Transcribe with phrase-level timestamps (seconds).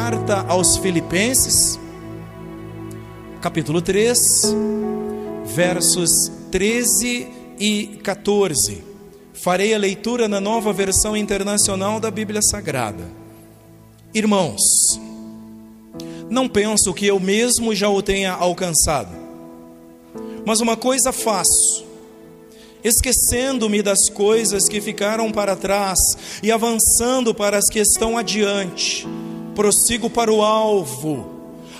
[0.00, 1.76] carta aos Filipenses,
[3.40, 4.54] capítulo 3,
[5.44, 7.26] versos 13
[7.58, 8.84] e 14.
[9.34, 13.10] Farei a leitura na nova versão internacional da Bíblia Sagrada.
[14.14, 14.62] Irmãos,
[16.30, 19.10] não penso que eu mesmo já o tenha alcançado,
[20.46, 21.84] mas uma coisa faço,
[22.84, 25.98] esquecendo-me das coisas que ficaram para trás
[26.40, 29.04] e avançando para as que estão adiante,
[29.58, 31.26] prossigo para o alvo,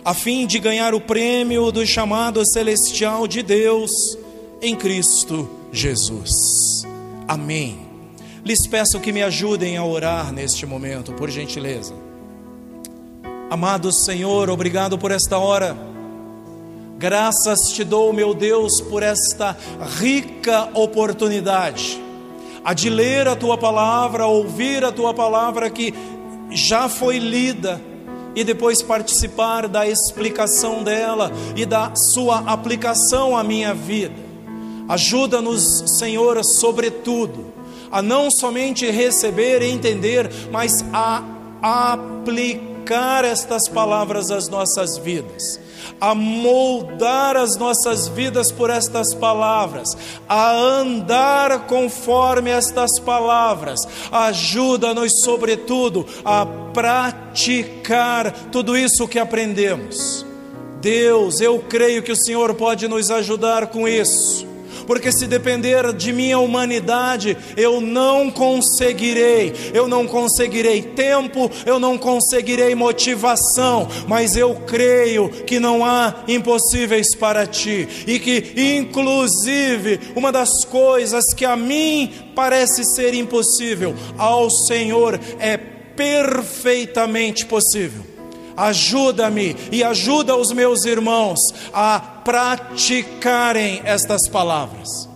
[0.05, 4.19] a fim de ganhar o prêmio do chamado celestial de Deus
[4.61, 6.83] em Cristo Jesus.
[7.29, 7.79] Amém.
[8.45, 11.95] Lhes peço que me ajudem a orar neste momento, por gentileza.
[13.49, 15.79] Amado Senhor, obrigado por esta hora.
[16.99, 19.57] Graças te dou, meu Deus, por esta
[20.01, 22.03] rica oportunidade,
[22.65, 25.95] a de ler a tua palavra, ouvir a tua palavra que
[26.51, 27.81] já foi lida
[28.35, 34.29] e depois participar da explicação dela e da sua aplicação à minha vida.
[34.89, 37.53] Ajuda-nos, Senhor, sobretudo,
[37.91, 41.23] a não somente receber e entender, mas a
[41.61, 45.61] aplicar estas palavras às nossas vidas,
[46.01, 49.97] a moldar as nossas vidas por estas palavras,
[50.29, 53.81] a andar conforme estas palavras.
[54.11, 60.25] Ajuda-nos, sobretudo, a praticar tudo isso que aprendemos.
[60.81, 64.49] Deus, eu creio que o Senhor pode nos ajudar com isso
[64.89, 71.99] porque se depender de minha humanidade, eu não conseguirei, eu não conseguirei tempo, eu não
[71.99, 80.33] conseguirei motivação, mas eu creio que não há impossíveis para ti, e que, inclusive, uma
[80.33, 88.18] das coisas que a mim parece ser impossível, ao Senhor é perfeitamente possível.
[88.59, 91.39] Ajuda-me e ajuda os meus irmãos
[91.73, 95.09] a praticarem estas palavras.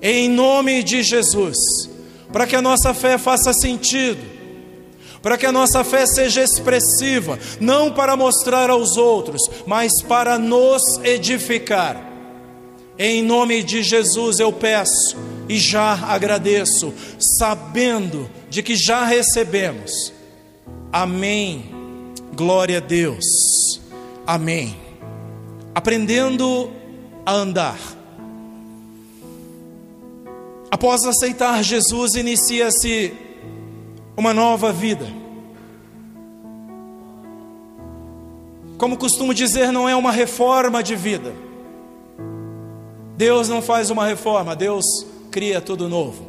[0.00, 1.58] Em nome de Jesus,
[2.32, 4.24] para que a nossa fé faça sentido,
[5.20, 10.98] para que a nossa fé seja expressiva, não para mostrar aos outros, mas para nos
[11.04, 12.02] edificar.
[12.98, 15.18] Em nome de Jesus eu peço
[15.50, 20.14] e já agradeço, sabendo de que já recebemos.
[20.90, 21.73] Amém
[22.34, 23.80] Glória a Deus.
[24.26, 24.76] Amém.
[25.72, 26.68] Aprendendo
[27.24, 27.78] a andar.
[30.68, 33.12] Após aceitar Jesus, inicia-se
[34.16, 35.06] uma nova vida.
[38.76, 41.32] Como costumo dizer, não é uma reforma de vida.
[43.16, 44.84] Deus não faz uma reforma, Deus
[45.30, 46.24] cria tudo novo.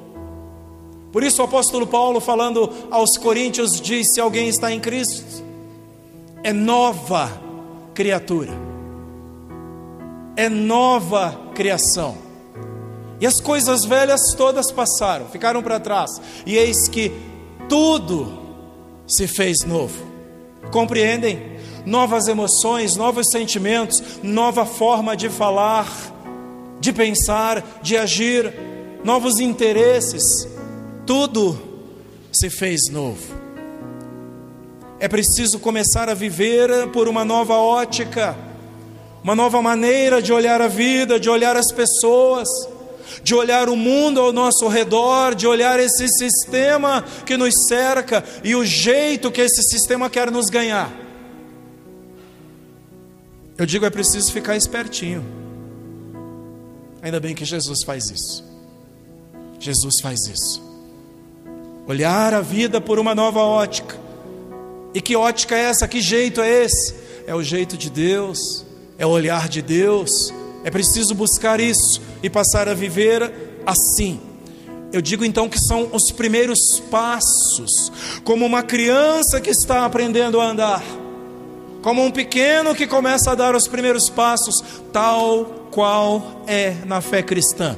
[1.12, 5.45] Por isso o apóstolo Paulo, falando aos Coríntios, diz: se alguém está em Cristo,
[6.46, 7.42] é nova
[7.96, 8.52] criatura,
[10.38, 12.16] é nova criação.
[13.20, 17.12] E as coisas velhas todas passaram, ficaram para trás, e eis que
[17.68, 18.32] tudo
[19.08, 20.06] se fez novo.
[20.72, 21.58] Compreendem?
[21.84, 25.92] Novas emoções, novos sentimentos, nova forma de falar,
[26.80, 28.54] de pensar, de agir,
[29.04, 30.48] novos interesses,
[31.08, 31.60] tudo
[32.32, 33.35] se fez novo.
[35.00, 38.36] É preciso começar a viver por uma nova ótica,
[39.24, 42.48] uma nova maneira de olhar a vida, de olhar as pessoas,
[43.22, 48.56] de olhar o mundo ao nosso redor, de olhar esse sistema que nos cerca e
[48.56, 50.90] o jeito que esse sistema quer nos ganhar.
[53.58, 55.26] Eu digo, é preciso ficar espertinho.
[57.02, 58.44] Ainda bem que Jesus faz isso.
[59.60, 60.64] Jesus faz isso.
[61.86, 64.05] Olhar a vida por uma nova ótica
[64.96, 65.90] e que ótica é essa?
[65.90, 66.96] Que jeito é esse?
[67.28, 68.66] É o jeito de Deus,
[68.98, 70.34] é o olhar de Deus.
[70.64, 73.30] É preciso buscar isso e passar a viver
[73.66, 74.22] assim.
[74.94, 77.92] Eu digo então que são os primeiros passos,
[78.24, 80.84] como uma criança que está aprendendo a andar,
[81.82, 84.64] como um pequeno que começa a dar os primeiros passos,
[84.94, 87.76] tal qual é na fé cristã.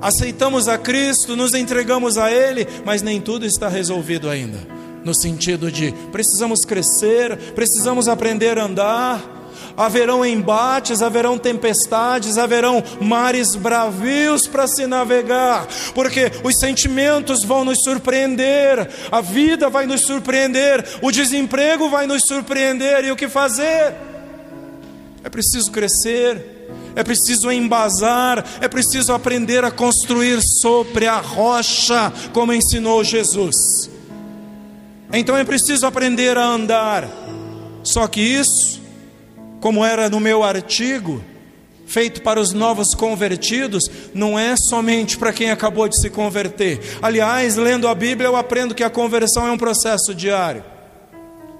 [0.00, 5.70] Aceitamos a Cristo, nos entregamos a Ele, mas nem tudo está resolvido ainda no sentido
[5.70, 9.42] de precisamos crescer, precisamos aprender a andar.
[9.76, 17.82] Haverão embates, haverão tempestades, haverão mares bravios para se navegar, porque os sentimentos vão nos
[17.82, 23.94] surpreender, a vida vai nos surpreender, o desemprego vai nos surpreender, e o que fazer?
[25.24, 32.52] É preciso crescer, é preciso embasar, é preciso aprender a construir sobre a rocha, como
[32.52, 33.91] ensinou Jesus.
[35.12, 37.08] Então é preciso aprender a andar.
[37.82, 38.80] Só que isso,
[39.60, 41.22] como era no meu artigo,
[41.84, 46.80] feito para os novos convertidos, não é somente para quem acabou de se converter.
[47.02, 50.64] Aliás, lendo a Bíblia, eu aprendo que a conversão é um processo diário.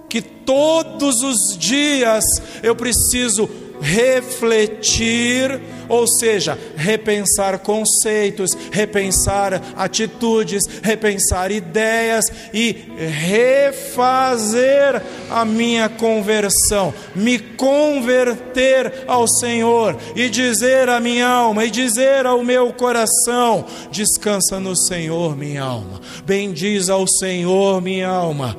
[0.09, 2.25] Que todos os dias
[2.63, 3.47] eu preciso
[3.83, 17.39] refletir, ou seja, repensar conceitos, repensar atitudes, repensar ideias e refazer a minha conversão, me
[17.39, 24.77] converter ao Senhor e dizer à minha alma e dizer ao meu coração: descansa no
[24.77, 28.57] Senhor, minha alma, bendiz ao Senhor, minha alma,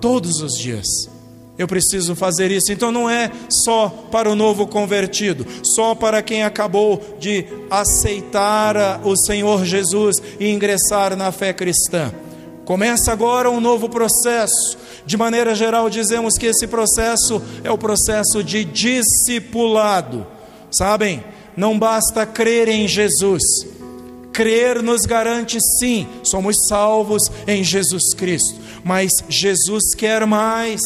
[0.00, 1.13] todos os dias
[1.56, 2.72] eu preciso fazer isso.
[2.72, 9.16] Então não é só para o novo convertido, só para quem acabou de aceitar o
[9.16, 12.12] Senhor Jesus e ingressar na fé cristã.
[12.64, 14.78] Começa agora um novo processo.
[15.04, 20.26] De maneira geral, dizemos que esse processo é o processo de discipulado.
[20.70, 21.22] Sabem,
[21.56, 23.42] não basta crer em Jesus.
[24.34, 30.82] Crer nos garante sim, somos salvos em Jesus Cristo, mas Jesus quer mais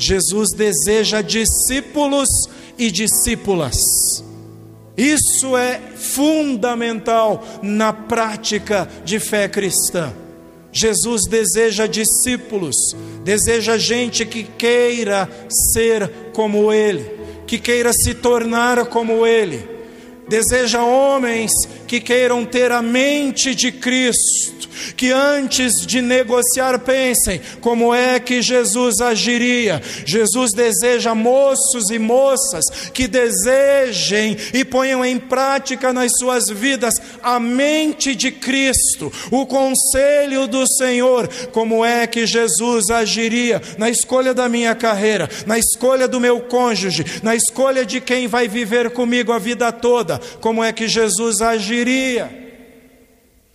[0.00, 2.28] Jesus deseja discípulos
[2.78, 3.76] e discípulas.
[4.96, 10.12] Isso é fundamental na prática de fé cristã.
[10.72, 15.28] Jesus deseja discípulos, deseja gente que queira
[15.72, 17.04] ser como Ele,
[17.46, 19.68] que queira se tornar como Ele,
[20.30, 21.50] deseja homens
[21.88, 24.60] que queiram ter a mente de Cristo
[24.96, 29.80] que antes de negociar pensem como é que Jesus agiria.
[30.04, 37.38] Jesus deseja moços e moças que desejem e ponham em prática nas suas vidas a
[37.38, 44.48] mente de Cristo, o conselho do Senhor, como é que Jesus agiria na escolha da
[44.48, 49.38] minha carreira, na escolha do meu cônjuge, na escolha de quem vai viver comigo a
[49.38, 52.50] vida toda, como é que Jesus agiria.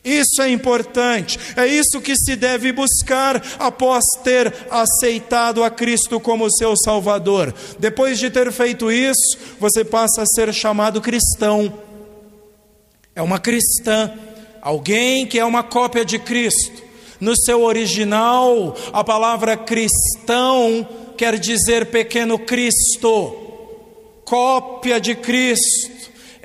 [0.06, 6.52] Isso é importante, é isso que se deve buscar após ter aceitado a Cristo como
[6.52, 7.52] seu Salvador.
[7.80, 11.74] Depois de ter feito isso, você passa a ser chamado cristão.
[13.16, 14.14] É uma cristã,
[14.62, 16.84] alguém que é uma cópia de Cristo.
[17.20, 23.36] No seu original, a palavra cristão quer dizer pequeno Cristo,
[24.24, 25.95] cópia de Cristo.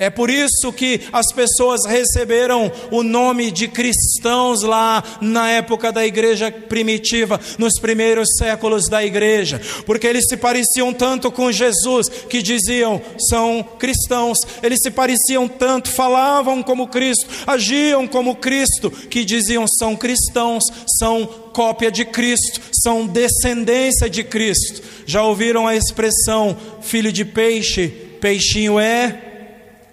[0.01, 6.07] É por isso que as pessoas receberam o nome de cristãos lá na época da
[6.07, 12.41] igreja primitiva, nos primeiros séculos da igreja, porque eles se pareciam tanto com Jesus que
[12.41, 12.99] diziam
[13.29, 19.95] são cristãos, eles se pareciam tanto, falavam como Cristo, agiam como Cristo, que diziam são
[19.95, 20.65] cristãos,
[20.99, 24.83] são cópia de Cristo, são descendência de Cristo.
[25.05, 27.89] Já ouviram a expressão filho de peixe?
[28.19, 29.27] Peixinho é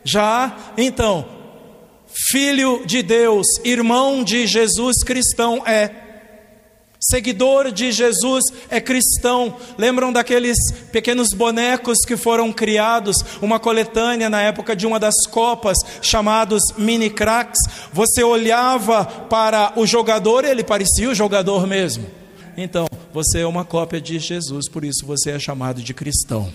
[0.07, 1.25] já, então,
[2.31, 5.91] filho de Deus, irmão de Jesus, cristão é.
[6.99, 9.55] Seguidor de Jesus é cristão.
[9.77, 10.57] Lembram daqueles
[10.91, 17.09] pequenos bonecos que foram criados, uma coletânea na época de uma das copas, chamados mini
[17.09, 17.59] cracks?
[17.93, 22.05] Você olhava para o jogador, ele parecia o jogador mesmo.
[22.57, 26.51] Então, você é uma cópia de Jesus, por isso você é chamado de cristão.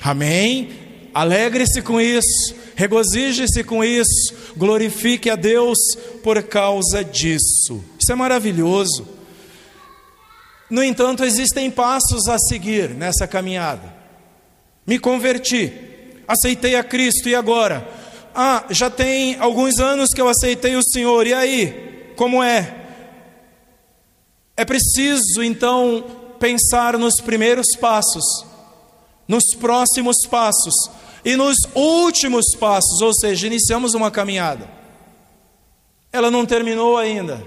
[0.00, 0.87] Amém?
[1.14, 5.78] Alegre-se com isso, regozije-se com isso, glorifique a Deus
[6.22, 7.82] por causa disso.
[7.98, 9.08] Isso é maravilhoso.
[10.70, 13.94] No entanto, existem passos a seguir nessa caminhada.
[14.86, 15.72] Me converti,
[16.26, 17.88] aceitei a Cristo e agora?
[18.34, 22.12] Ah, já tem alguns anos que eu aceitei o Senhor, e aí?
[22.16, 22.74] Como é?
[24.56, 26.04] É preciso então
[26.38, 28.44] pensar nos primeiros passos,
[29.28, 30.74] nos próximos passos
[31.24, 34.68] e nos últimos passos, ou seja, iniciamos uma caminhada.
[36.10, 37.46] Ela não terminou ainda.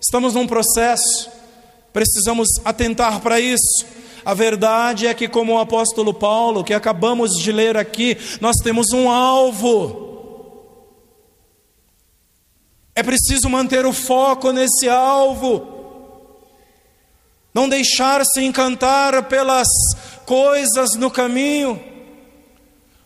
[0.00, 1.30] Estamos num processo.
[1.92, 3.84] Precisamos atentar para isso.
[4.24, 8.92] A verdade é que, como o apóstolo Paulo, que acabamos de ler aqui, nós temos
[8.92, 10.10] um alvo.
[12.94, 15.68] É preciso manter o foco nesse alvo.
[17.52, 19.68] Não deixar-se encantar pelas
[20.32, 21.78] coisas no caminho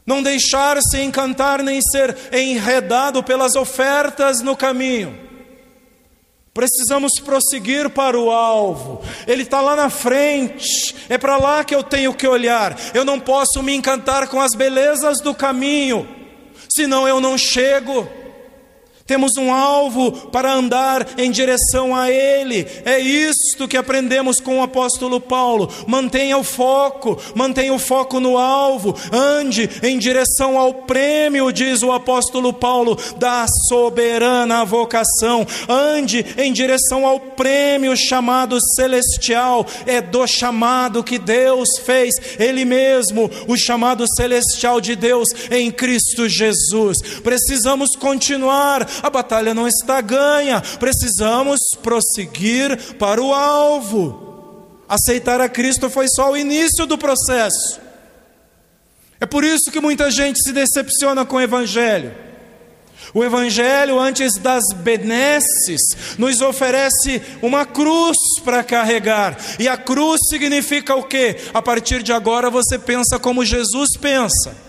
[0.06, 5.18] não deixar-se encantar nem ser enredado pelas ofertas no caminho.
[6.54, 11.82] Precisamos prosseguir para o alvo, ele está lá na frente, é para lá que eu
[11.82, 12.78] tenho que olhar.
[12.94, 16.08] Eu não posso me encantar com as belezas do caminho,
[16.68, 18.08] senão eu não chego.
[19.06, 22.66] Temos um alvo para andar em direção a Ele.
[22.84, 25.72] É isto que aprendemos com o apóstolo Paulo.
[25.86, 28.96] Mantenha o foco, mantenha o foco no alvo.
[29.12, 35.46] Ande em direção ao prêmio, diz o apóstolo Paulo, da soberana vocação.
[35.68, 39.64] Ande em direção ao prêmio chamado celestial.
[39.86, 46.28] É do chamado que Deus fez, Ele mesmo, o chamado celestial de Deus em Cristo
[46.28, 46.96] Jesus.
[47.22, 54.24] Precisamos continuar a batalha não está ganha, precisamos prosseguir para o alvo.
[54.88, 57.80] Aceitar a Cristo foi só o início do processo.
[59.20, 62.14] É por isso que muita gente se decepciona com o Evangelho.
[63.14, 65.80] O Evangelho, antes das benesses,
[66.18, 69.36] nos oferece uma cruz para carregar.
[69.58, 71.36] E a cruz significa o quê?
[71.54, 74.65] A partir de agora você pensa como Jesus pensa.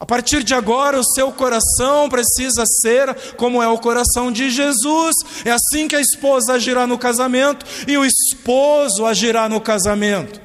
[0.00, 5.16] A partir de agora, o seu coração precisa ser como é o coração de Jesus.
[5.44, 10.40] É assim que a esposa agirá no casamento e o esposo agirá no casamento.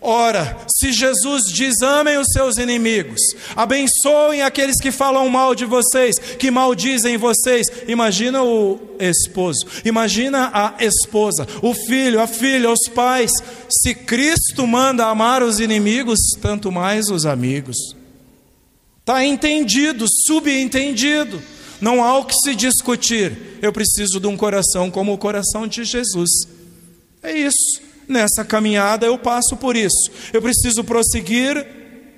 [0.00, 3.20] Ora, se Jesus diz: amem os seus inimigos,
[3.56, 7.68] abençoem aqueles que falam mal de vocês, que maldizem vocês.
[7.86, 13.32] Imagina o esposo, imagina a esposa, o filho, a filha, os pais.
[13.68, 18.01] Se Cristo manda amar os inimigos, tanto mais os amigos.
[19.02, 21.42] Está entendido, subentendido.
[21.80, 23.58] Não há o que se discutir.
[23.60, 26.30] Eu preciso de um coração como o coração de Jesus.
[27.20, 27.82] É isso.
[28.06, 30.08] Nessa caminhada eu passo por isso.
[30.32, 31.66] Eu preciso prosseguir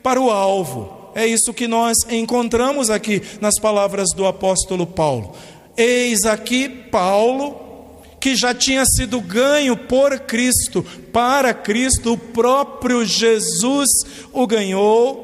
[0.03, 1.11] para o alvo.
[1.15, 5.35] É isso que nós encontramos aqui nas palavras do apóstolo Paulo.
[5.79, 13.89] Eis aqui Paulo, que já tinha sido ganho por Cristo, para Cristo, o próprio Jesus
[14.35, 15.24] o ganhou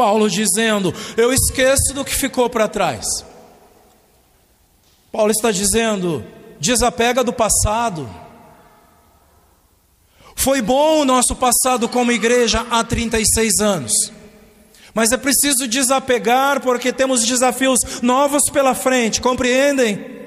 [0.00, 3.04] Paulo dizendo: Eu esqueço do que ficou para trás.
[5.12, 6.24] Paulo está dizendo:
[6.58, 8.08] desapega do passado.
[10.34, 13.92] Foi bom o nosso passado como igreja há 36 anos.
[14.94, 20.19] Mas é preciso desapegar porque temos desafios novos pela frente, compreendem?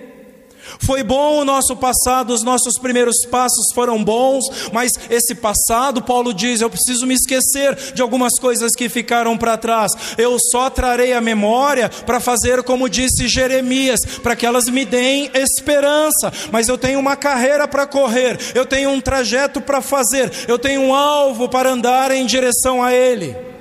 [0.85, 6.33] Foi bom o nosso passado, os nossos primeiros passos foram bons, mas esse passado, Paulo
[6.33, 9.91] diz, eu preciso me esquecer de algumas coisas que ficaram para trás.
[10.17, 15.29] Eu só trarei a memória para fazer como disse Jeremias, para que elas me deem
[15.33, 16.31] esperança.
[16.51, 20.81] Mas eu tenho uma carreira para correr, eu tenho um trajeto para fazer, eu tenho
[20.81, 23.52] um alvo para andar em direção a Ele.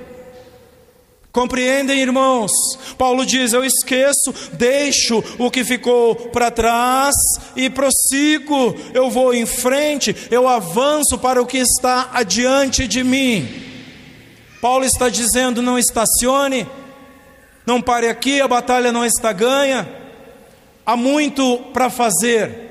[1.33, 2.51] Compreendem, irmãos?
[2.95, 7.15] Paulo diz: Eu esqueço, deixo o que ficou para trás
[7.55, 8.75] e prossigo.
[8.93, 13.49] Eu vou em frente, eu avanço para o que está adiante de mim.
[14.61, 16.67] Paulo está dizendo: Não estacione,
[17.65, 19.89] não pare aqui, a batalha não está ganha.
[20.85, 22.62] Há muito para fazer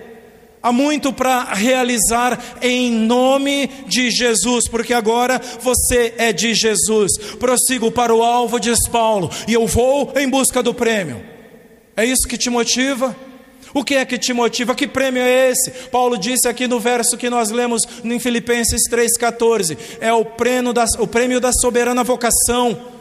[0.62, 7.12] Há muito para realizar em nome de Jesus, porque agora você é de Jesus.
[7.40, 11.20] Prossigo para o alvo, diz Paulo, e eu vou em busca do prêmio.
[11.96, 13.14] É isso que te motiva?
[13.74, 14.74] O que é que te motiva?
[14.74, 15.70] Que prêmio é esse?
[15.88, 20.84] Paulo disse aqui no verso que nós lemos em Filipenses 3,14: é o prêmio, da,
[20.98, 22.91] o prêmio da soberana vocação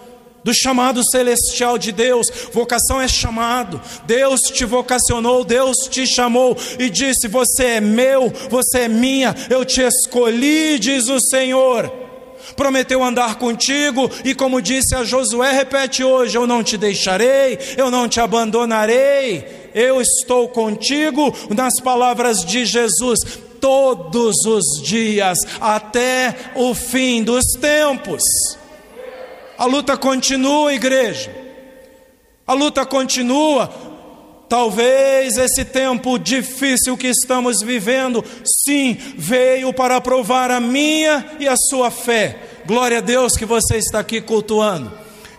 [0.44, 2.28] do chamado celestial de Deus.
[2.52, 3.82] Vocação é chamado.
[4.06, 9.64] Deus te vocacionou, Deus te chamou e disse: Você é meu, você é minha, eu
[9.66, 11.92] te escolhi, diz o Senhor.
[12.56, 17.90] Prometeu andar contigo, e como disse a Josué, repete hoje: Eu não te deixarei, eu
[17.90, 23.20] não te abandonarei, eu estou contigo, nas palavras de Jesus,
[23.60, 28.22] todos os dias, até o fim dos tempos.
[29.62, 31.32] A luta continua, igreja.
[32.48, 33.72] A luta continua.
[34.50, 41.56] Talvez esse tempo difícil que estamos vivendo, sim, veio para provar a minha e a
[41.56, 42.40] sua fé.
[42.66, 44.92] Glória a Deus que você está aqui cultuando.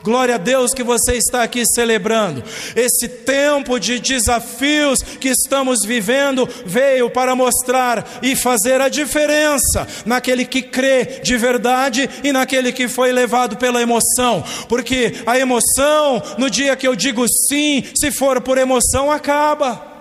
[0.03, 2.43] Glória a Deus que você está aqui celebrando.
[2.75, 10.45] Esse tempo de desafios que estamos vivendo veio para mostrar e fazer a diferença naquele
[10.45, 14.45] que crê de verdade e naquele que foi levado pela emoção.
[14.69, 19.92] Porque a emoção, no dia que eu digo sim, se for por emoção, acaba.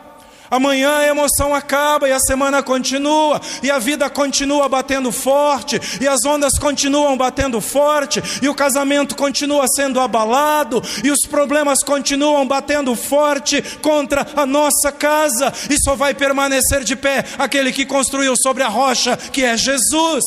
[0.51, 6.05] Amanhã a emoção acaba e a semana continua, e a vida continua batendo forte, e
[6.05, 12.45] as ondas continuam batendo forte, e o casamento continua sendo abalado, e os problemas continuam
[12.45, 18.35] batendo forte contra a nossa casa, e só vai permanecer de pé aquele que construiu
[18.35, 20.25] sobre a rocha, que é Jesus.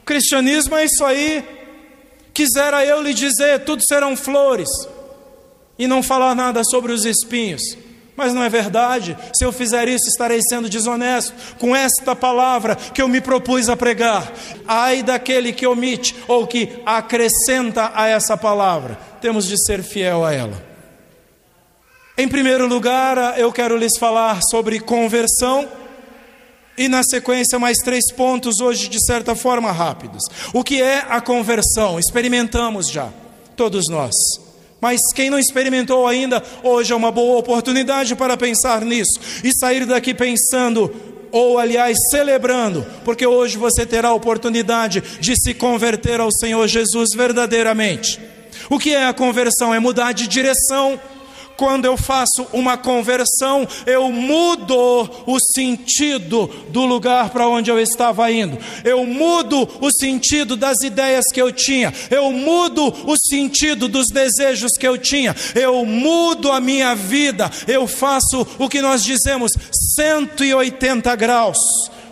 [0.00, 1.44] O cristianismo é isso aí.
[2.32, 4.68] Quisera eu lhe dizer, tudo serão flores.
[5.76, 7.60] e não falar nada sobre os espinhos.
[8.16, 9.16] Mas não é verdade.
[9.34, 13.76] Se eu fizer isso, estarei sendo desonesto com esta palavra que eu me propus a
[13.76, 14.32] pregar.
[14.66, 18.98] Ai daquele que omite ou que acrescenta a essa palavra.
[19.20, 20.74] Temos de ser fiel a ela.
[22.16, 25.68] Em primeiro lugar, eu quero lhes falar sobre conversão.
[26.78, 30.22] E na sequência, mais três pontos, hoje de certa forma rápidos.
[30.52, 31.98] O que é a conversão?
[31.98, 33.10] Experimentamos já,
[33.56, 34.43] todos nós.
[34.84, 39.86] Mas quem não experimentou ainda, hoje é uma boa oportunidade para pensar nisso e sair
[39.86, 40.94] daqui pensando,
[41.32, 47.14] ou aliás, celebrando, porque hoje você terá a oportunidade de se converter ao Senhor Jesus
[47.16, 48.20] verdadeiramente.
[48.68, 49.72] O que é a conversão?
[49.72, 51.00] É mudar de direção
[51.56, 54.76] quando eu faço uma conversão, eu mudo
[55.26, 61.24] o sentido do lugar para onde eu estava indo, eu mudo o sentido das ideias
[61.32, 66.60] que eu tinha, eu mudo o sentido dos desejos que eu tinha, eu mudo a
[66.60, 69.52] minha vida, eu faço o que nós dizemos
[69.96, 71.58] 180 graus,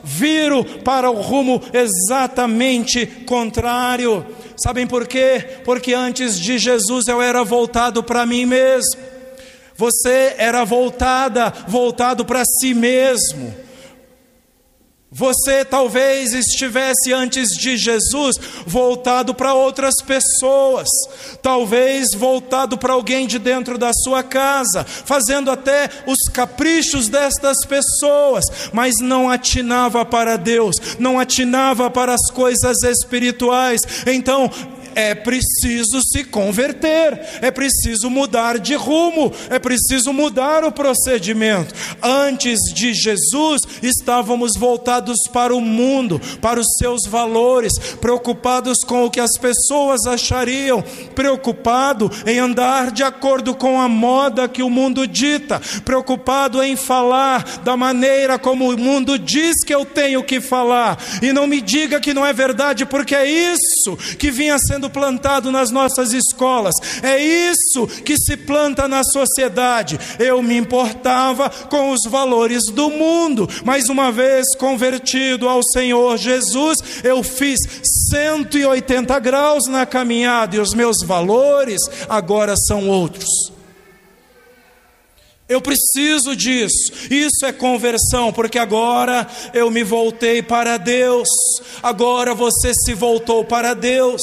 [0.03, 4.25] viro para o rumo exatamente contrário.
[4.57, 5.59] Sabem por quê?
[5.65, 9.12] Porque antes de Jesus eu era voltado para mim mesmo.
[9.77, 13.55] Você era voltada, voltado para si mesmo.
[15.15, 20.89] Você talvez estivesse antes de Jesus voltado para outras pessoas,
[21.43, 28.71] talvez voltado para alguém de dentro da sua casa, fazendo até os caprichos destas pessoas,
[28.73, 33.83] mas não atinava para Deus, não atinava para as coisas espirituais.
[34.07, 34.51] Então,
[34.95, 41.75] é preciso se converter, é preciso mudar de rumo, é preciso mudar o procedimento.
[42.03, 49.11] Antes de Jesus, estávamos voltados para o mundo, para os seus valores, preocupados com o
[49.11, 50.83] que as pessoas achariam,
[51.15, 57.61] preocupado em andar de acordo com a moda que o mundo dita, preocupado em falar
[57.65, 60.99] da maneira como o mundo diz que eu tenho que falar.
[61.21, 64.91] E não me diga que não é verdade, porque é isso que vinha sendo sendo
[64.91, 69.99] plantado nas nossas escolas, é isso que se planta na sociedade.
[70.19, 76.79] Eu me importava com os valores do mundo, mas uma vez convertido ao Senhor Jesus,
[77.05, 77.61] eu fiz
[78.11, 83.53] 180 graus na caminhada e os meus valores agora são outros.
[85.53, 86.93] Eu preciso disso.
[87.11, 91.29] Isso é conversão, porque agora eu me voltei para Deus.
[91.83, 94.23] Agora você se voltou para Deus.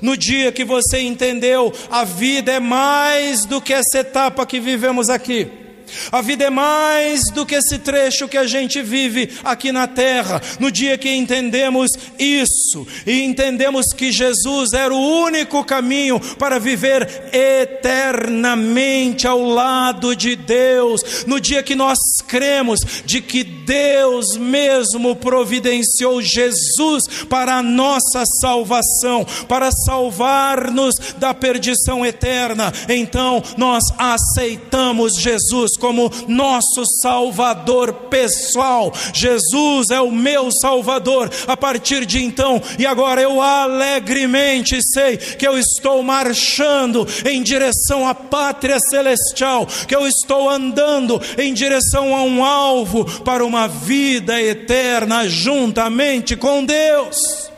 [0.00, 5.10] No dia que você entendeu, a vida é mais do que essa etapa que vivemos
[5.10, 5.61] aqui.
[6.10, 10.40] A vida é mais do que esse trecho que a gente vive aqui na terra.
[10.58, 17.30] No dia que entendemos isso e entendemos que Jesus era o único caminho para viver
[17.32, 26.20] eternamente ao lado de Deus, no dia que nós cremos de que Deus mesmo providenciou
[26.22, 36.08] Jesus para a nossa salvação, para salvar-nos da perdição eterna, então nós aceitamos Jesus como
[36.28, 38.92] nosso Salvador pessoal.
[39.12, 45.44] Jesus é o meu Salvador a partir de então, e agora eu alegremente sei que
[45.44, 52.22] eu estou marchando em direção à pátria celestial, que eu estou andando em direção a
[52.22, 57.50] um alvo para uma vida eterna juntamente com Deus.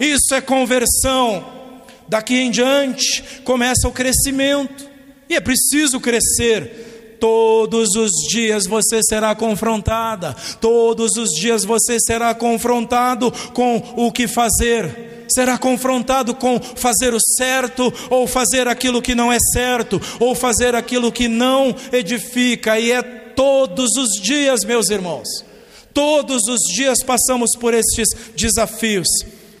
[0.00, 1.44] Isso é conversão.
[2.08, 4.90] Daqui em diante começa o crescimento,
[5.30, 6.93] e é preciso crescer
[7.24, 14.28] Todos os dias você será confrontada, todos os dias você será confrontado com o que
[14.28, 15.24] fazer.
[15.26, 20.74] Será confrontado com fazer o certo ou fazer aquilo que não é certo, ou fazer
[20.74, 25.26] aquilo que não edifica, e é todos os dias, meus irmãos.
[25.94, 28.06] Todos os dias passamos por estes
[28.36, 29.08] desafios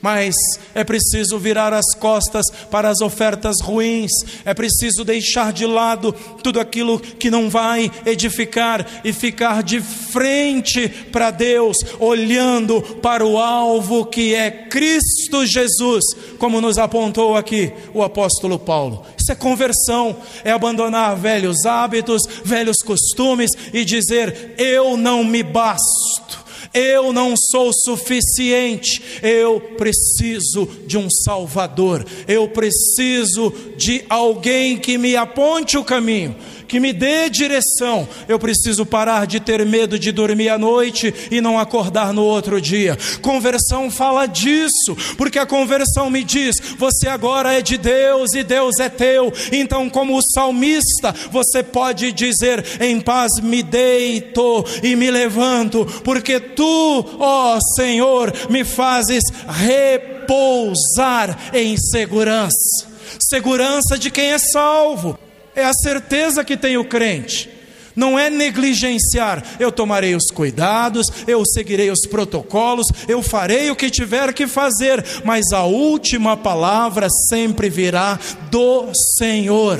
[0.04, 0.34] mas
[0.74, 4.10] é preciso virar as costas para as ofertas ruins,
[4.44, 6.12] é preciso deixar de lado
[6.42, 13.38] tudo aquilo que não vai edificar e ficar de frente para Deus, olhando para o
[13.38, 16.04] alvo que é Cristo Jesus,
[16.38, 19.06] como nos apontou aqui o apóstolo Paulo.
[19.18, 20.14] Isso é conversão,
[20.44, 26.43] é abandonar velhos hábitos, velhos costumes e dizer: Eu não me basto
[26.74, 35.14] Eu não sou suficiente, eu preciso de um Salvador, eu preciso de alguém que me
[35.14, 36.34] aponte o caminho
[36.66, 38.08] que me dê direção.
[38.28, 42.60] Eu preciso parar de ter medo de dormir à noite e não acordar no outro
[42.60, 42.96] dia.
[43.20, 48.78] Conversão fala disso, porque a conversão me diz: você agora é de Deus e Deus
[48.80, 49.32] é teu.
[49.52, 56.40] Então, como o salmista, você pode dizer: em paz me deito e me levanto, porque
[56.40, 62.88] tu, ó Senhor, me fazes repousar em segurança.
[63.20, 65.18] Segurança de quem é salvo
[65.54, 67.50] é a certeza que tem o crente.
[67.96, 73.88] Não é negligenciar, eu tomarei os cuidados, eu seguirei os protocolos, eu farei o que
[73.88, 78.18] tiver que fazer, mas a última palavra sempre virá
[78.50, 79.78] do Senhor.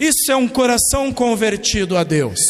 [0.00, 2.40] Isso é um coração convertido a Deus.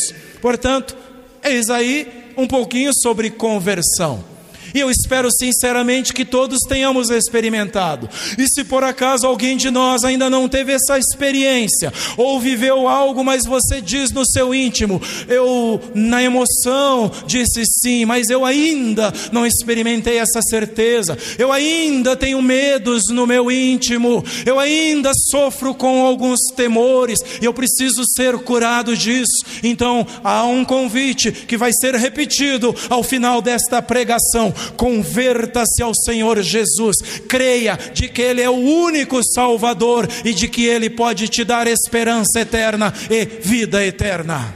[0.40, 0.97] Portanto,
[1.45, 4.32] eis aí um pouquinho sobre conversão.
[4.74, 8.08] E eu espero sinceramente que todos tenhamos experimentado.
[8.38, 13.24] E se por acaso alguém de nós ainda não teve essa experiência, ou viveu algo,
[13.24, 19.46] mas você diz no seu íntimo, eu na emoção disse sim, mas eu ainda não
[19.46, 26.40] experimentei essa certeza, eu ainda tenho medos no meu íntimo, eu ainda sofro com alguns
[26.56, 29.44] temores, e eu preciso ser curado disso.
[29.62, 36.40] Então há um convite que vai ser repetido ao final desta pregação converta-se ao Senhor
[36.42, 36.96] Jesus,
[37.29, 41.66] creia de que Ele é o único Salvador e de que Ele pode te dar
[41.66, 44.55] esperança eterna e vida eterna.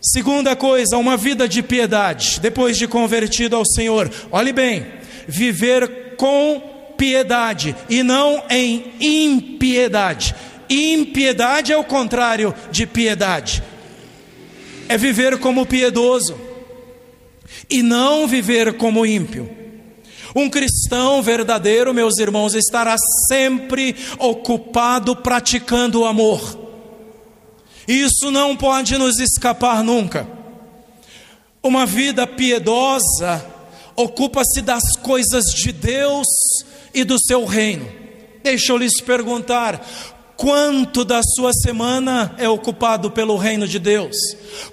[0.00, 4.86] Segunda coisa, uma vida de piedade, depois de convertido ao Senhor, olhe bem,
[5.26, 6.62] viver com
[6.96, 10.34] piedade e não em impiedade.
[10.70, 13.62] Impiedade é o contrário de piedade,
[14.88, 16.45] é viver como piedoso
[17.68, 19.48] e não viver como ímpio.
[20.34, 22.96] Um cristão verdadeiro, meus irmãos, estará
[23.28, 26.58] sempre ocupado praticando o amor.
[27.88, 30.28] Isso não pode nos escapar nunca.
[31.62, 33.44] Uma vida piedosa
[33.96, 36.26] ocupa-se das coisas de Deus
[36.92, 37.88] e do seu reino.
[38.42, 39.84] Deixa eu lhes perguntar:
[40.36, 44.16] Quanto da sua semana é ocupado pelo reino de Deus?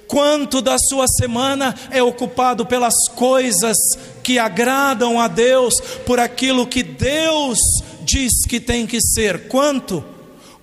[0.08, 3.78] Quanto da sua semana é ocupado pelas coisas
[4.22, 5.74] que agradam a Deus,
[6.06, 7.58] por aquilo que Deus
[8.02, 9.48] diz que tem que ser?
[9.48, 10.04] Quanto?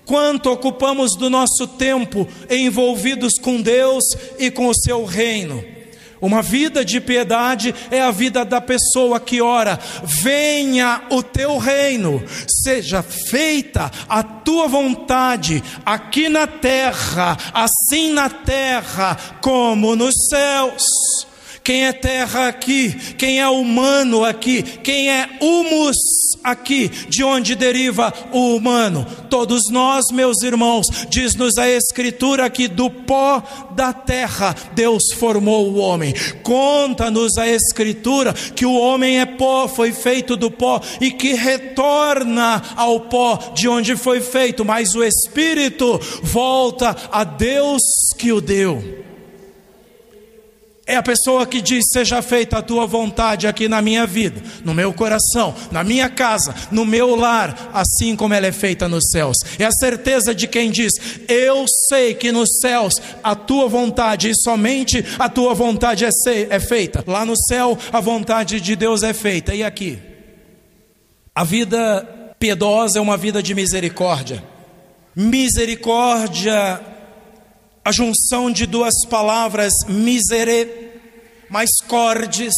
[0.05, 4.05] Quanto ocupamos do nosso tempo envolvidos com Deus
[4.39, 5.80] e com o seu reino?
[6.21, 12.23] Uma vida de piedade é a vida da pessoa que ora: venha o teu reino,
[12.47, 21.30] seja feita a tua vontade, aqui na terra, assim na terra como nos céus.
[21.71, 22.93] Quem é terra aqui?
[23.17, 24.61] Quem é humano aqui?
[24.61, 25.99] Quem é humus
[26.43, 26.89] aqui?
[27.09, 29.07] De onde deriva o humano?
[29.31, 35.77] Todos nós, meus irmãos, diz-nos a Escritura que do pó da terra Deus formou o
[35.77, 36.13] homem.
[36.43, 42.61] Conta-nos a Escritura que o homem é pó, foi feito do pó e que retorna
[42.75, 47.81] ao pó de onde foi feito, mas o Espírito volta a Deus
[48.19, 49.09] que o deu.
[50.91, 54.75] É a pessoa que diz: Seja feita a tua vontade aqui na minha vida, no
[54.75, 59.37] meu coração, na minha casa, no meu lar, assim como ela é feita nos céus.
[59.57, 60.93] É a certeza de quem diz:
[61.29, 66.11] Eu sei que nos céus a tua vontade e somente a tua vontade é,
[66.51, 67.05] é feita.
[67.07, 69.55] Lá no céu a vontade de Deus é feita.
[69.55, 69.97] E aqui?
[71.33, 74.43] A vida piedosa é uma vida de misericórdia.
[75.15, 76.81] Misericórdia
[77.91, 80.93] a junção de duas palavras, misere
[81.49, 82.55] mais cordes,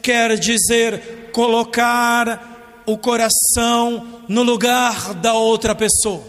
[0.00, 6.22] quer dizer colocar o coração no lugar da outra pessoa,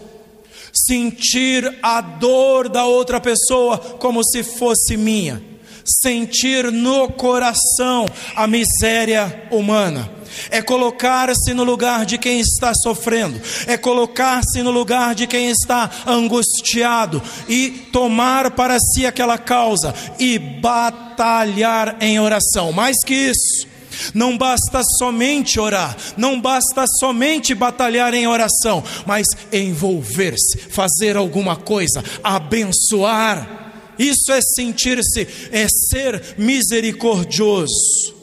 [0.74, 5.40] sentir a dor da outra pessoa como se fosse minha,
[5.88, 10.18] sentir no coração a miséria humana
[10.50, 15.90] é colocar-se no lugar de quem está sofrendo, é colocar-se no lugar de quem está
[16.06, 22.72] angustiado e tomar para si aquela causa e batalhar em oração.
[22.72, 23.66] Mais que isso,
[24.14, 32.02] não basta somente orar, não basta somente batalhar em oração, mas envolver-se, fazer alguma coisa,
[32.22, 33.67] abençoar.
[33.98, 38.16] Isso é sentir-se, é ser misericordioso.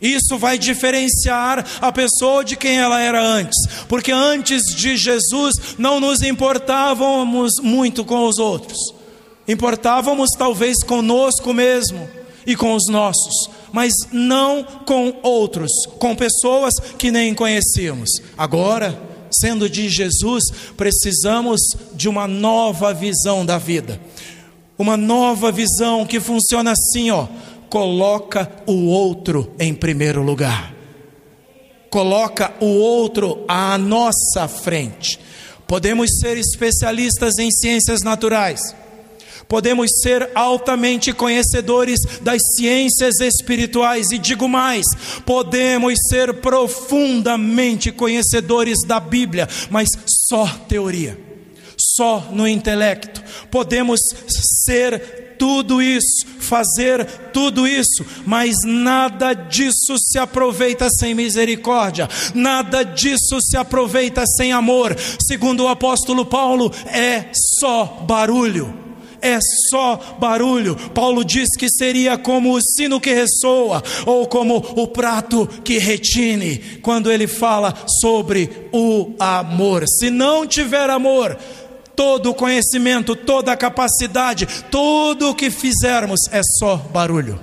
[0.00, 3.56] Isso vai diferenciar a pessoa de quem ela era antes,
[3.88, 8.78] porque antes de Jesus não nos importávamos muito com os outros,
[9.48, 12.06] importávamos talvez conosco mesmo,
[12.46, 18.10] e com os nossos, mas não com outros, com pessoas que nem conhecíamos.
[18.36, 18.98] Agora,
[19.30, 20.44] sendo de Jesus,
[20.76, 21.60] precisamos
[21.94, 24.00] de uma nova visão da vida.
[24.78, 27.26] Uma nova visão que funciona assim, ó,
[27.68, 30.74] coloca o outro em primeiro lugar.
[31.90, 35.18] Coloca o outro à nossa frente.
[35.66, 38.74] Podemos ser especialistas em ciências naturais
[39.48, 44.84] podemos ser altamente conhecedores das ciências espirituais, e digo mais,
[45.24, 49.88] podemos ser profundamente conhecedores da Bíblia, mas
[50.28, 51.18] só teoria,
[51.96, 53.22] só no intelecto.
[53.50, 54.00] Podemos
[54.64, 63.40] ser tudo isso, fazer tudo isso, mas nada disso se aproveita sem misericórdia, nada disso
[63.40, 64.96] se aproveita sem amor.
[65.20, 68.84] Segundo o apóstolo Paulo, é só barulho
[69.24, 69.38] é
[69.70, 70.76] só barulho.
[70.90, 76.58] Paulo diz que seria como o sino que ressoa, ou como o prato que retine,
[76.82, 79.84] quando ele fala sobre o amor.
[79.88, 81.38] Se não tiver amor,
[81.96, 87.40] todo o conhecimento, toda a capacidade, tudo o que fizermos é só barulho.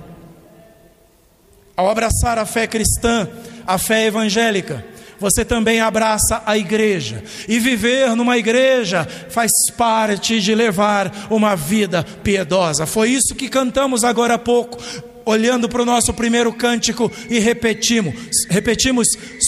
[1.76, 3.28] Ao abraçar a fé cristã,
[3.66, 4.84] a fé evangélica,
[5.18, 7.22] você também abraça a igreja.
[7.48, 12.86] E viver numa igreja faz parte de levar uma vida piedosa.
[12.86, 14.78] Foi isso que cantamos agora há pouco
[15.24, 18.14] olhando para o nosso primeiro cântico e repetimos,
[18.50, 19.06] repetimos,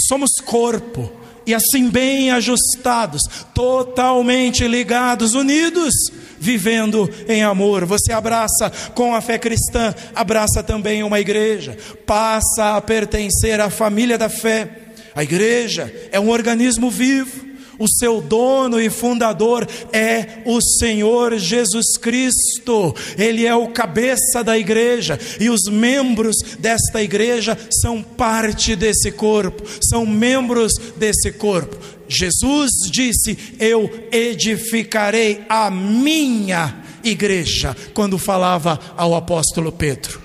[0.09, 1.13] somos corpo,
[1.47, 3.23] e assim bem ajustados,
[3.55, 5.93] totalmente ligados, unidos,
[6.39, 7.85] vivendo em amor.
[7.85, 11.77] Você abraça com a fé cristã, abraça também uma igreja,
[12.07, 17.54] passa a pertencer à família da fé a igreja é um organismo vivo.
[17.79, 22.95] O seu dono e fundador é o Senhor Jesus Cristo.
[23.19, 29.63] Ele é o cabeça da igreja e os membros desta igreja são parte desse corpo,
[29.83, 31.77] são membros desse corpo.
[32.09, 40.23] Jesus disse: Eu edificarei a minha igreja, quando falava ao apóstolo Pedro.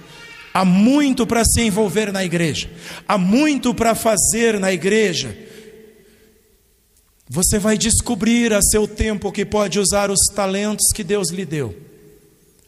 [0.54, 2.70] Há muito para se envolver na igreja,
[3.08, 5.36] há muito para fazer na igreja.
[7.30, 11.90] Você vai descobrir a seu tempo que pode usar os talentos que Deus lhe deu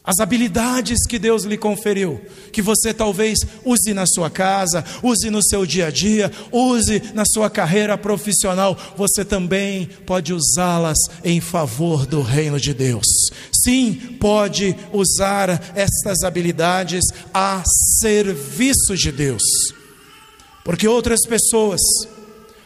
[0.04, 2.20] as habilidades que Deus lhe conferiu,
[2.52, 7.24] que você talvez use na sua casa, use no seu dia a dia, use na
[7.24, 13.06] sua carreira profissional, você também pode usá-las em favor do reino de Deus.
[13.52, 17.62] Sim, pode usar estas habilidades a
[18.00, 19.42] serviço de Deus,
[20.64, 21.80] porque outras pessoas,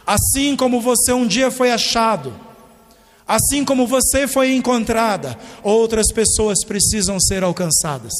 [0.06, 2.32] assim como você um dia foi achado,
[3.26, 8.12] Assim como você foi encontrada, outras pessoas precisam ser alcançadas.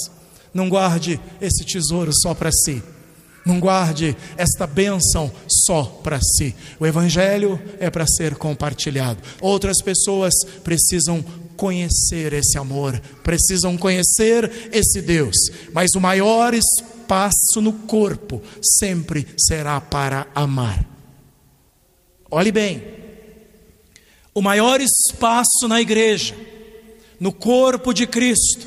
[0.53, 2.83] Não guarde esse tesouro só para si.
[3.45, 6.53] Não guarde esta bênção só para si.
[6.81, 9.23] O Evangelho é para ser compartilhado.
[9.41, 11.25] Outras pessoas precisam
[11.57, 15.37] conhecer esse amor, precisam conhecer esse Deus.
[15.73, 20.96] Mas o maior espaço no corpo sempre será para amar.
[22.31, 22.83] Olhe bem,
[24.35, 26.35] o maior espaço na igreja,
[27.21, 28.67] no corpo de Cristo,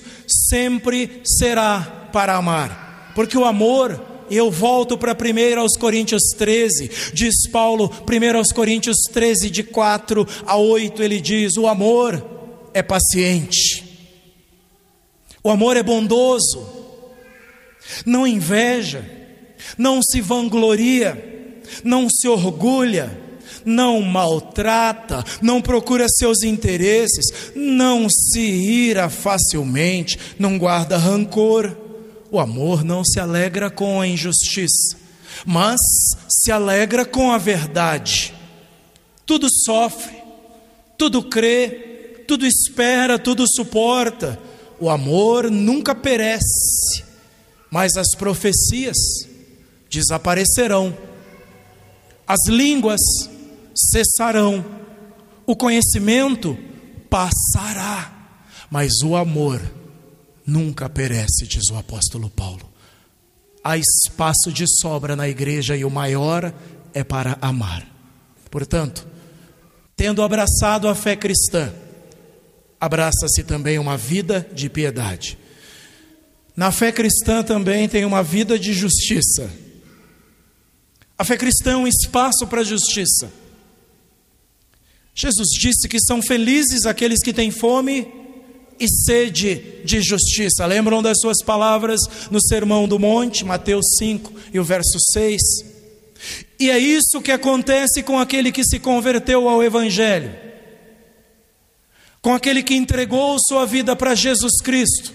[0.50, 7.48] sempre será para amar, porque o amor eu volto para 1 aos Coríntios 13, diz
[7.52, 12.24] Paulo, 1 aos Coríntios 13, de 4 a 8, ele diz: o amor
[12.74, 13.84] é paciente,
[15.43, 16.65] o amor é bondoso,
[18.06, 19.04] não inveja,
[19.78, 23.29] não se vangloria, não se orgulha,
[23.69, 31.77] não maltrata, não procura seus interesses, não se ira facilmente, não guarda rancor.
[32.32, 34.97] O amor não se alegra com a injustiça,
[35.45, 35.79] mas
[36.27, 38.34] se alegra com a verdade.
[39.25, 40.17] Tudo sofre,
[40.97, 44.39] tudo crê, tudo espera, tudo suporta.
[44.79, 47.03] O amor nunca perece,
[47.69, 48.97] mas as profecias
[49.89, 50.95] desaparecerão.
[52.27, 53.01] As línguas
[53.80, 54.65] cessarão,
[55.46, 56.58] o conhecimento
[57.10, 58.13] passará,
[58.70, 59.62] mas o amor
[60.46, 62.70] nunca perece, diz o apóstolo Paulo.
[63.63, 66.54] Há espaço de sobra na igreja e o maior
[66.94, 67.88] é para amar.
[68.50, 69.08] Portanto,
[69.96, 71.74] tendo abraçado a fé cristã,
[72.80, 75.38] abraça-se também uma vida de piedade.
[76.56, 79.50] Na fé cristã também tem uma vida de justiça.
[81.18, 83.32] A fé cristã é um espaço para a justiça.
[85.19, 88.08] Jesus disse que são felizes aqueles que têm fome
[88.79, 90.65] e sede de justiça.
[90.65, 91.99] Lembram das suas palavras
[92.32, 95.41] no Sermão do Monte, Mateus 5 e o verso 6?
[96.58, 100.34] E é isso que acontece com aquele que se converteu ao Evangelho,
[102.21, 105.13] com aquele que entregou sua vida para Jesus Cristo.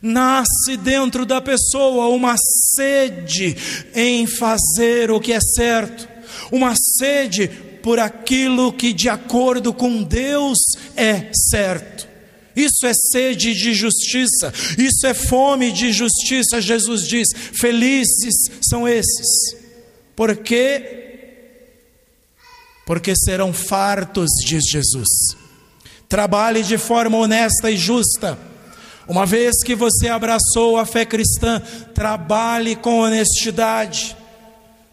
[0.00, 2.36] Nasce dentro da pessoa uma
[2.74, 3.56] sede
[3.94, 6.15] em fazer o que é certo,
[6.50, 7.48] uma sede
[7.82, 10.58] por aquilo que, de acordo com Deus,
[10.96, 12.08] é certo.
[12.54, 16.60] Isso é sede de justiça, isso é fome de justiça.
[16.60, 19.56] Jesus diz: Felizes são esses,
[20.16, 21.04] porque
[22.86, 25.08] porque serão fartos, diz Jesus.
[26.08, 28.38] Trabalhe de forma honesta e justa.
[29.08, 31.60] Uma vez que você abraçou a fé cristã,
[31.94, 34.16] trabalhe com honestidade.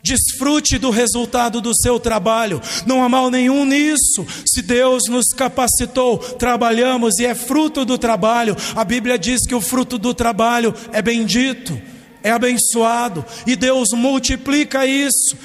[0.03, 4.27] Desfrute do resultado do seu trabalho, não há mal nenhum nisso.
[4.45, 8.53] Se Deus nos capacitou, trabalhamos e é fruto do trabalho.
[8.75, 11.81] A Bíblia diz que o fruto do trabalho é bendito,
[12.21, 15.37] é abençoado e Deus multiplica isso.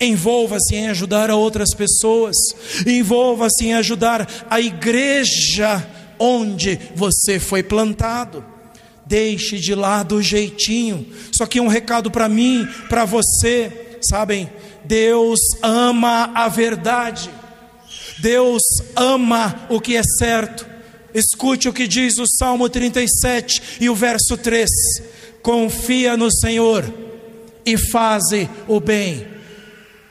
[0.00, 2.34] Envolva-se em ajudar a outras pessoas,
[2.84, 5.86] envolva-se em ajudar a igreja
[6.18, 8.44] onde você foi plantado.
[9.10, 11.04] Deixe de lado o jeitinho.
[11.32, 14.48] Só que um recado para mim, para você, sabem?
[14.84, 17.28] Deus ama a verdade.
[18.20, 18.62] Deus
[18.94, 20.64] ama o que é certo.
[21.12, 24.70] Escute o que diz o Salmo 37 e o verso 3:
[25.42, 26.84] Confia no Senhor
[27.66, 29.26] e faze o bem,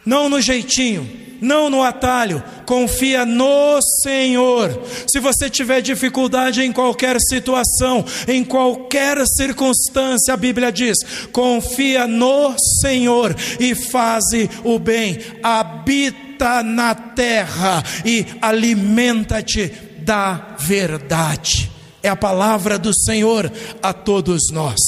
[0.06, 1.10] não no jeitinho,
[1.42, 4.82] não no atalho, confia no Senhor.
[5.08, 10.98] Se você tiver dificuldade em qualquer situação, em qualquer circunstância, a Bíblia diz:
[11.32, 21.72] confia no Senhor e faze o bem, habita na terra e alimenta-te da verdade.
[22.02, 24.80] É a palavra do Senhor a todos nós.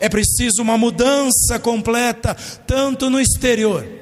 [0.00, 2.34] É preciso uma mudança completa,
[2.66, 3.95] tanto no exterior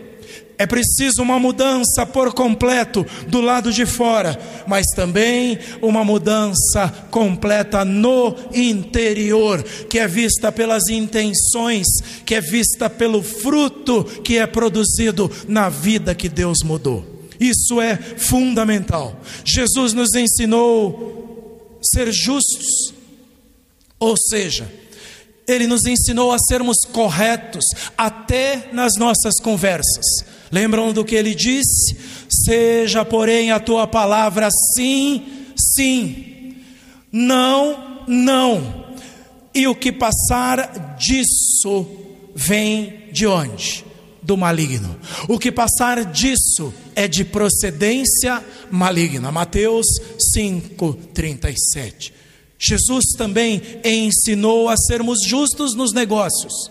[0.57, 7.85] é preciso uma mudança por completo do lado de fora, mas também uma mudança completa
[7.85, 11.87] no interior, que é vista pelas intenções,
[12.25, 17.05] que é vista pelo fruto que é produzido na vida que Deus mudou.
[17.40, 19.21] Isso é fundamental.
[19.45, 22.95] Jesus nos ensinou ser justos,
[23.99, 24.71] ou seja,
[25.47, 27.64] ele nos ensinou a sermos corretos
[27.99, 30.05] até nas nossas conversas.
[30.55, 31.97] Lembram do que ele disse?
[32.29, 35.21] Seja, porém, a tua palavra sim,
[35.57, 36.55] sim,
[37.11, 38.85] não, não.
[39.53, 41.85] E o que passar disso
[42.37, 43.85] vem de onde?
[44.23, 44.97] Do maligno.
[45.29, 48.40] O que passar disso é de procedência
[48.71, 49.33] maligna.
[49.33, 49.87] Mateus
[50.37, 52.12] 5:37.
[52.57, 56.71] Jesus também ensinou a sermos justos nos negócios.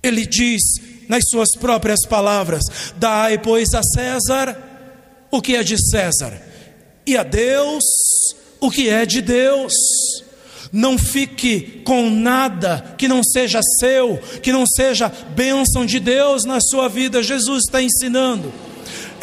[0.00, 0.62] Ele diz:
[1.08, 2.62] nas suas próprias palavras:
[2.96, 4.66] Dai, pois, a César
[5.30, 6.40] o que é de César,
[7.06, 7.84] e a Deus
[8.60, 9.72] o que é de Deus.
[10.72, 16.60] Não fique com nada que não seja seu, que não seja bênção de Deus na
[16.60, 17.22] sua vida.
[17.22, 18.52] Jesus está ensinando.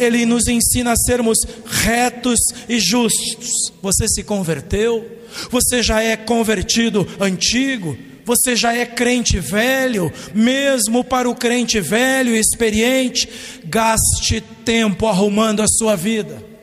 [0.00, 3.72] Ele nos ensina a sermos retos e justos.
[3.82, 5.06] Você se converteu?
[5.50, 7.96] Você já é convertido antigo?
[8.24, 13.28] Você já é crente velho, mesmo para o crente velho e experiente,
[13.64, 16.53] gaste tempo arrumando a sua vida.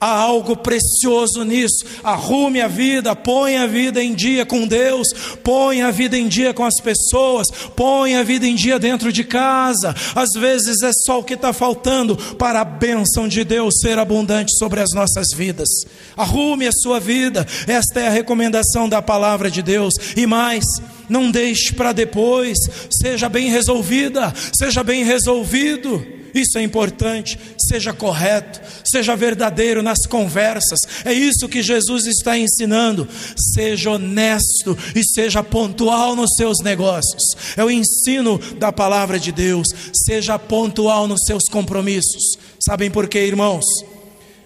[0.00, 1.84] Há algo precioso nisso.
[2.04, 5.08] Arrume a vida, põe a vida em dia com Deus,
[5.42, 9.24] põe a vida em dia com as pessoas, põe a vida em dia dentro de
[9.24, 9.94] casa.
[10.14, 14.56] Às vezes é só o que está faltando para a bênção de Deus ser abundante
[14.56, 15.68] sobre as nossas vidas.
[16.16, 19.94] Arrume a sua vida, esta é a recomendação da palavra de Deus.
[20.16, 20.64] E mais,
[21.08, 22.56] não deixe para depois,
[22.90, 26.17] seja bem resolvida, seja bem resolvido.
[26.38, 27.38] Isso é importante.
[27.68, 30.78] Seja correto, seja verdadeiro nas conversas.
[31.04, 33.08] É isso que Jesus está ensinando.
[33.54, 37.22] Seja honesto e seja pontual nos seus negócios.
[37.56, 39.66] É o ensino da palavra de Deus.
[40.06, 42.38] Seja pontual nos seus compromissos.
[42.60, 43.64] Sabem por quê, irmãos?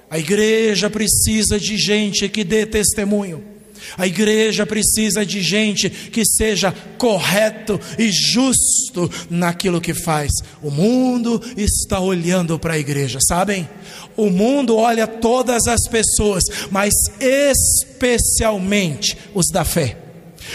[0.09, 3.52] A igreja precisa de gente que dê testemunho.
[3.97, 10.31] A igreja precisa de gente que seja correto e justo naquilo que faz.
[10.63, 13.69] O mundo está olhando para a igreja, sabem?
[14.17, 19.99] O mundo olha todas as pessoas, mas especialmente os da fé.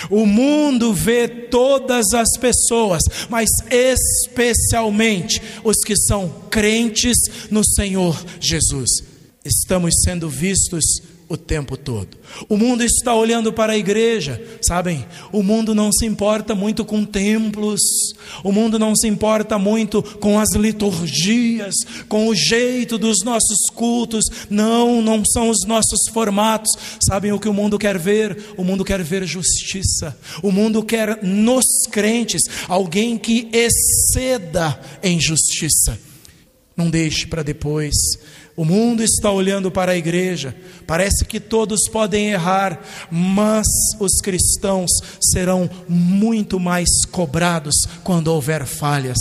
[0.10, 7.18] O mundo vê todas as pessoas, mas especialmente os que são crentes
[7.50, 8.90] no Senhor Jesus.
[9.44, 10.84] Estamos sendo vistos
[11.30, 12.18] o tempo todo.
[12.48, 15.06] O mundo está olhando para a igreja, sabem?
[15.32, 17.82] O mundo não se importa muito com templos,
[18.44, 21.76] o mundo não se importa muito com as liturgias,
[22.08, 24.26] com o jeito dos nossos cultos.
[24.50, 26.72] Não, não são os nossos formatos.
[27.02, 28.54] Sabem o que o mundo quer ver?
[28.56, 30.18] O mundo quer ver justiça.
[30.42, 36.00] O mundo quer nos crentes alguém que exceda em justiça.
[36.76, 37.96] Não deixe para depois
[38.58, 40.56] o mundo está olhando para a igreja,
[40.88, 42.82] parece que todos podem errar,
[43.12, 43.68] mas
[44.00, 44.90] os cristãos
[45.22, 49.20] serão muito mais cobrados quando houver falhas.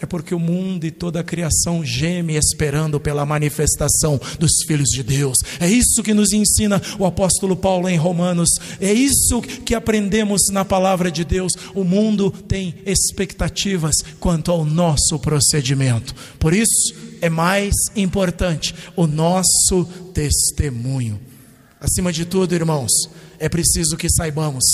[0.00, 5.02] É porque o mundo e toda a criação geme esperando pela manifestação dos filhos de
[5.02, 5.38] Deus.
[5.58, 8.48] É isso que nos ensina o apóstolo Paulo em Romanos.
[8.80, 11.52] É isso que aprendemos na palavra de Deus.
[11.72, 16.12] O mundo tem expectativas quanto ao nosso procedimento.
[16.36, 21.20] Por isso, é mais importante o nosso testemunho.
[21.80, 22.90] Acima de tudo, irmãos,
[23.38, 24.64] é preciso que saibamos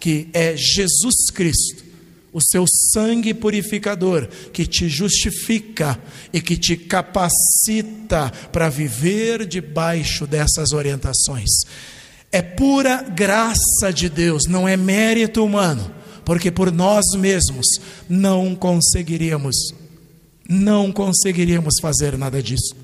[0.00, 1.84] que é Jesus Cristo,
[2.32, 6.00] o seu sangue purificador, que te justifica
[6.32, 11.50] e que te capacita para viver debaixo dessas orientações.
[12.32, 15.94] É pura graça de Deus, não é mérito humano,
[16.24, 17.66] porque por nós mesmos
[18.08, 19.74] não conseguiríamos
[20.48, 22.74] não conseguiríamos fazer nada disso.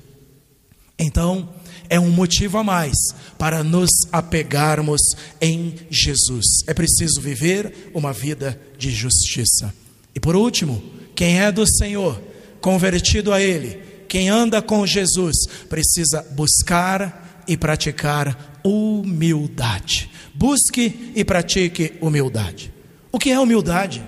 [0.97, 1.49] Então,
[1.89, 2.95] é um motivo a mais
[3.37, 5.01] para nos apegarmos
[5.41, 6.45] em Jesus.
[6.67, 9.73] É preciso viver uma vida de justiça.
[10.13, 10.81] E por último,
[11.15, 12.21] quem é do Senhor,
[12.61, 15.35] convertido a Ele, quem anda com Jesus,
[15.67, 20.09] precisa buscar e praticar humildade.
[20.33, 22.73] Busque e pratique humildade.
[23.11, 24.03] O que é humildade?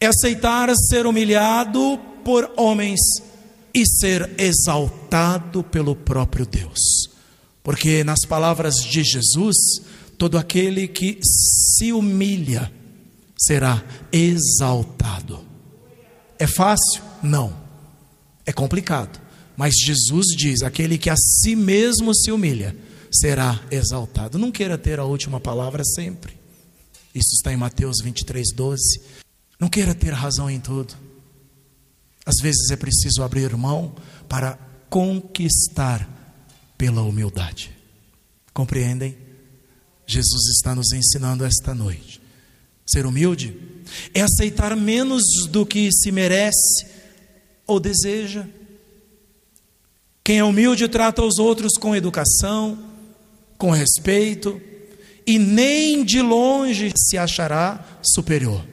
[0.00, 3.00] É aceitar ser humilhado por homens
[3.74, 7.10] e ser exaltado pelo próprio Deus.
[7.62, 9.56] Porque, nas palavras de Jesus,
[10.16, 12.72] todo aquele que se humilha
[13.38, 15.44] será exaltado.
[16.38, 17.02] É fácil?
[17.22, 17.54] Não.
[18.46, 19.20] É complicado.
[19.56, 22.74] Mas Jesus diz: aquele que a si mesmo se humilha
[23.12, 24.38] será exaltado.
[24.38, 26.32] Não queira ter a última palavra sempre.
[27.14, 29.19] Isso está em Mateus 23, 12.
[29.60, 30.94] Não queira ter razão em tudo.
[32.24, 33.94] Às vezes é preciso abrir mão
[34.26, 34.58] para
[34.88, 36.08] conquistar
[36.78, 37.70] pela humildade.
[38.54, 39.16] Compreendem?
[40.06, 42.20] Jesus está nos ensinando esta noite.
[42.86, 43.56] Ser humilde
[44.14, 46.86] é aceitar menos do que se merece
[47.66, 48.46] ou deseja.
[50.24, 52.78] Quem é humilde trata os outros com educação,
[53.56, 54.60] com respeito,
[55.26, 58.64] e nem de longe se achará superior.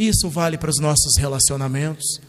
[0.00, 2.22] Isso vale para os nossos relacionamentos,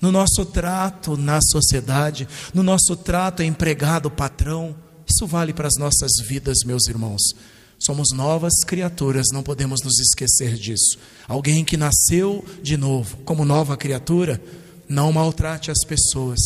[0.00, 4.74] no nosso trato na sociedade, no nosso trato empregado patrão.
[5.06, 7.20] Isso vale para as nossas vidas, meus irmãos.
[7.78, 10.96] Somos novas criaturas, não podemos nos esquecer disso.
[11.28, 14.42] Alguém que nasceu de novo, como nova criatura,
[14.88, 16.40] não maltrate as pessoas.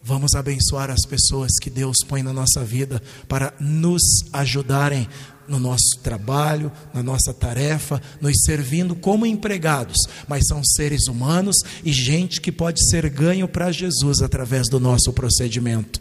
[0.00, 5.08] Vamos abençoar as pessoas que Deus põe na nossa vida para nos ajudarem
[5.52, 11.92] no nosso trabalho, na nossa tarefa, nos servindo como empregados, mas são seres humanos e
[11.92, 16.00] gente que pode ser ganho para Jesus através do nosso procedimento.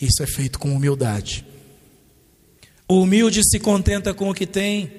[0.00, 1.44] Isso é feito com humildade.
[2.88, 4.90] O humilde se contenta com o que tem,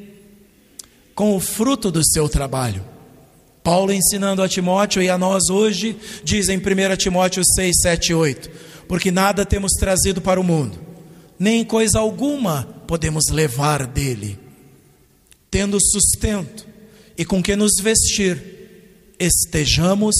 [1.15, 2.85] com o fruto do seu trabalho.
[3.63, 8.13] Paulo ensinando a Timóteo e a nós hoje, diz em 1 Timóteo 6, 7 e
[8.13, 8.49] 8:
[8.87, 10.77] Porque nada temos trazido para o mundo,
[11.39, 14.39] nem coisa alguma podemos levar dele,
[15.51, 16.65] tendo sustento
[17.17, 18.41] e com que nos vestir,
[19.19, 20.15] estejamos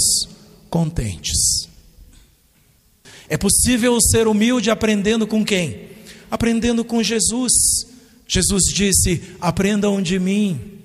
[0.69, 1.67] contentes.
[3.29, 5.89] É possível ser humilde aprendendo com quem?
[6.31, 7.53] Aprendendo com Jesus.
[8.27, 10.81] Jesus disse: Aprendam de mim,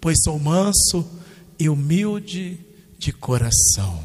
[0.00, 1.06] pois sou manso
[1.58, 2.58] e humilde
[2.98, 4.04] de coração.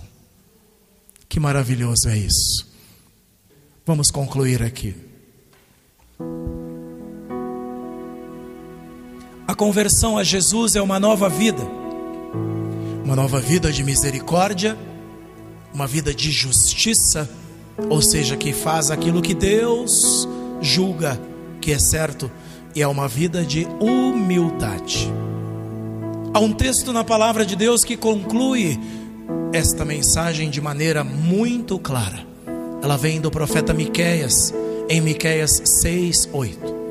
[1.28, 2.68] Que maravilhoso é isso.
[3.86, 4.96] Vamos concluir aqui.
[9.48, 11.62] A conversão a Jesus é uma nova vida,
[13.04, 14.78] uma nova vida de misericórdia,
[15.74, 17.30] uma vida de justiça,
[17.90, 20.28] ou seja, que faz aquilo que Deus
[20.62, 21.20] julga
[21.62, 22.30] que é certo,
[22.76, 25.12] e é uma vida de humildade.
[26.34, 28.80] Há um texto na palavra de Deus que conclui
[29.54, 32.26] esta mensagem de maneira muito clara.
[32.82, 34.54] Ela vem do profeta Miqueias,
[34.92, 36.82] em Miqueias 6, 8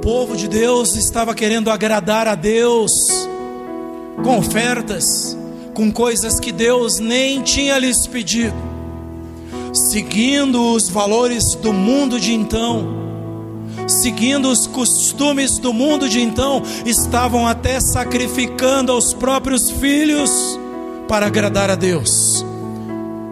[0.00, 3.06] povo de Deus estava querendo agradar a Deus
[4.24, 5.36] com ofertas,
[5.74, 8.56] com coisas que Deus nem tinha lhes pedido.
[9.72, 12.88] seguindo os valores do mundo de então,
[13.86, 20.30] seguindo os costumes do mundo de então, estavam até sacrificando aos próprios filhos
[21.06, 22.44] para agradar a Deus.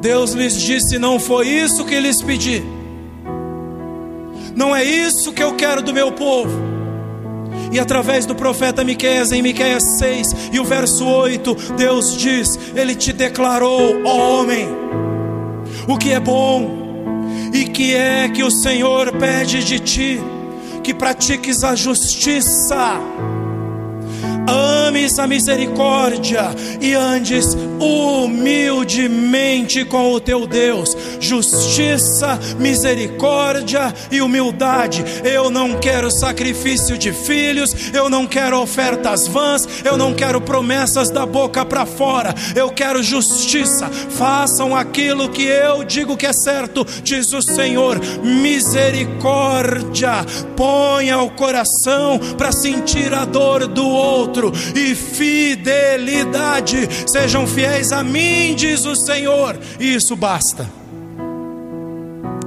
[0.00, 2.62] Deus lhes disse: Não foi isso que lhes pedi,
[4.58, 6.50] não é isso que eu quero do meu povo.
[7.70, 12.96] E através do profeta Miqueias, em Miqueias 6 e o verso 8, Deus diz: Ele
[12.96, 14.68] te declarou, ó homem,
[15.86, 16.76] o que é bom
[17.54, 20.20] e que é que o Senhor pede de ti,
[20.82, 23.00] que pratiques a justiça
[24.48, 30.96] ames a misericórdia e andes humildemente com o teu Deus.
[31.20, 35.04] Justiça, misericórdia e humildade.
[35.24, 41.10] Eu não quero sacrifício de filhos, eu não quero ofertas vãs, eu não quero promessas
[41.10, 42.34] da boca para fora.
[42.54, 43.88] Eu quero justiça.
[43.88, 48.00] Façam aquilo que eu digo que é certo, diz o Senhor.
[48.22, 50.24] Misericórdia.
[50.56, 56.88] Ponha o coração para sentir a dor do outro outro e fidelidade.
[57.06, 59.58] Sejam fiéis a mim, diz o Senhor.
[59.78, 60.68] Isso basta.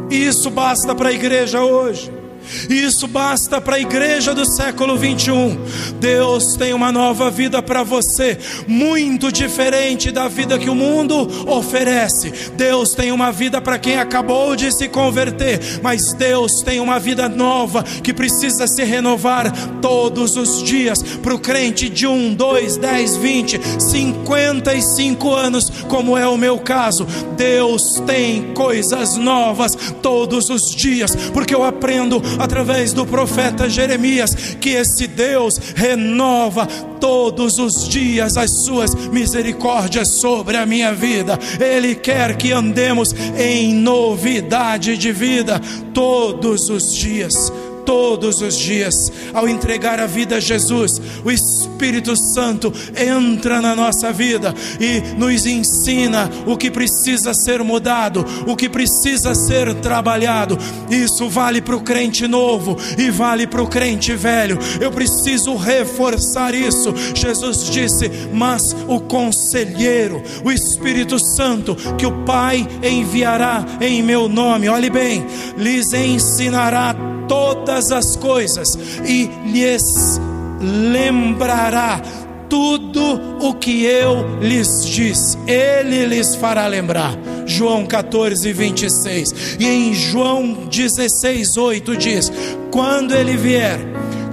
[0.10, 2.21] Isso basta para a igreja hoje.
[2.70, 5.58] Isso basta para a igreja do século 21.
[6.00, 8.38] Deus tem uma nova vida para você,
[8.68, 12.52] muito diferente da vida que o mundo oferece.
[12.56, 17.30] Deus tem uma vida para quem acabou de se converter, mas Deus tem uma vida
[17.30, 21.02] nova que precisa se renovar todos os dias.
[21.22, 27.06] Para o crente de 1, 2, 10, 20, 55 anos, como é o meu caso,
[27.36, 34.70] Deus tem coisas novas todos os dias, porque eu aprendo através do profeta Jeremias, que
[34.70, 36.66] esse Deus renova
[37.00, 41.38] todos os dias as suas misericórdias sobre a minha vida.
[41.60, 45.60] Ele quer que andemos em novidade de vida
[45.94, 47.52] todos os dias
[47.92, 49.12] todos os dias.
[49.34, 55.46] Ao entregar a vida a Jesus, o Espírito Santo entra na nossa vida e nos
[55.46, 60.58] ensina o que precisa ser mudado, o que precisa ser trabalhado.
[60.90, 64.58] Isso vale para o crente novo e vale para o crente velho.
[64.80, 66.94] Eu preciso reforçar isso.
[67.14, 74.70] Jesus disse: Mas o conselheiro, o Espírito Santo, que o Pai enviará em meu nome,
[74.70, 75.26] olhe bem,
[75.58, 80.20] lhes ensinará todas as coisas e lhes
[80.60, 82.02] lembrará
[82.50, 83.02] tudo
[83.40, 87.18] o que eu lhes disse, ele lhes fará lembrar.
[87.46, 89.56] João 14, 26.
[89.62, 92.30] E em João 16, 8 diz:
[92.70, 93.80] Quando ele vier,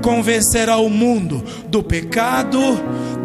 [0.03, 2.59] convencerá o mundo do pecado,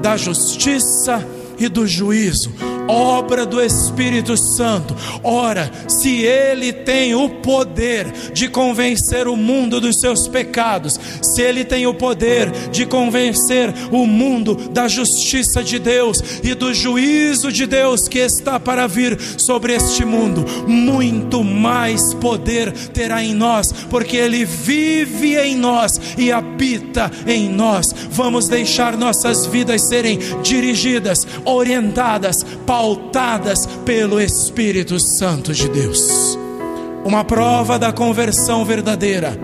[0.03, 4.95] da justiça e do juízo obra do Espírito Santo.
[5.23, 11.63] Ora, se ele tem o poder de convencer o mundo dos seus pecados, se ele
[11.63, 17.65] tem o poder de convencer o mundo da justiça de Deus e do juízo de
[17.65, 24.17] Deus que está para vir sobre este mundo, muito mais poder terá em nós, porque
[24.17, 27.93] ele vive em nós e habita em nós.
[28.11, 36.35] Vamos deixar nossas vidas serem dirigidas, orientadas, pautadas pelo Espírito Santo de Deus.
[37.05, 39.37] Uma prova da conversão verdadeira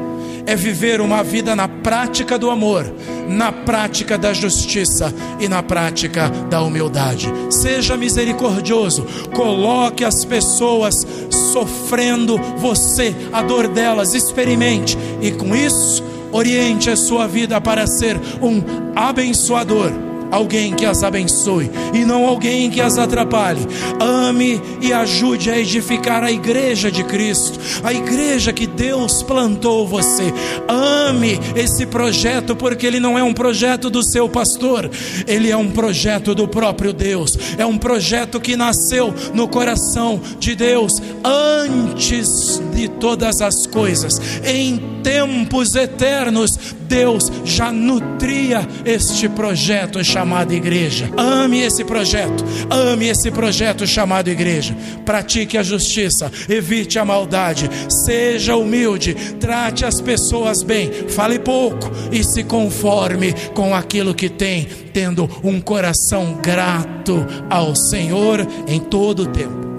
[0.48, 2.92] é viver uma vida na prática do amor,
[3.28, 7.32] na prática da justiça e na prática da humildade.
[7.52, 11.06] Seja misericordioso, coloque as pessoas
[11.54, 18.20] sofrendo você, a dor delas, experimente e com isso oriente a sua vida para ser
[18.42, 18.64] um
[18.96, 23.66] abençoador alguém que as abençoe e não alguém que as atrapalhe.
[24.00, 30.34] Ame e ajude a edificar a igreja de Cristo, a igreja que Deus plantou você.
[30.68, 34.90] Ame esse projeto porque ele não é um projeto do seu pastor,
[35.28, 37.38] ele é um projeto do próprio Deus.
[37.58, 44.20] É um projeto que nasceu no coração de Deus antes de todas as coisas.
[44.44, 46.58] Em tempos eternos,
[46.88, 51.10] Deus já nutria este projeto chamado igreja.
[51.16, 54.76] Ame esse projeto, ame esse projeto chamado igreja.
[55.06, 62.22] Pratique a justiça, evite a maldade, seja humilde, trate as pessoas bem, fale pouco e
[62.22, 69.28] se conforme com aquilo que tem, tendo um coração grato ao Senhor em todo o
[69.28, 69.70] tempo.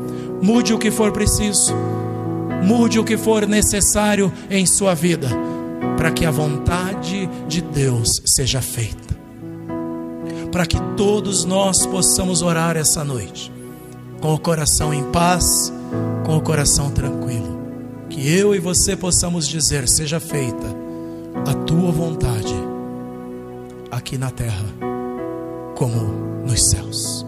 [0.41, 1.75] Mude o que for preciso,
[2.65, 5.29] mude o que for necessário em sua vida
[5.99, 9.10] para que a vontade de Deus seja feita.
[10.53, 13.53] Para que todos nós possamos orar essa noite,
[14.21, 15.73] com o coração em paz
[16.25, 17.59] com o coração tranquilo.
[18.09, 20.67] Que eu e você possamos dizer: seja feita
[21.47, 22.55] a tua vontade,
[23.91, 24.65] aqui na terra,
[25.77, 27.27] como nos céus.